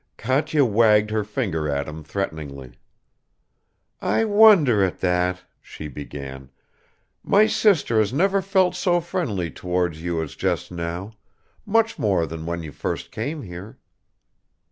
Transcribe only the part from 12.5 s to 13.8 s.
you first came here."